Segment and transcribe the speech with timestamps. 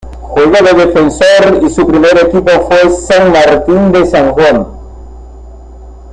[0.19, 4.65] Juega de defensor y su primer equipo fue San Martín de San Juan.